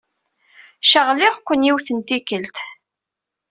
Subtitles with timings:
[0.89, 2.57] Caɣliɣ-ken yiwet n tikkelt.